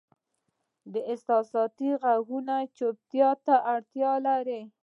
د 0.93 0.95
احساساتو 1.11 1.89
ږغ 2.01 2.59
چوپتیا 2.77 3.29
ته 3.45 3.55
اړتیا 3.73 4.11
لري. 4.27 4.61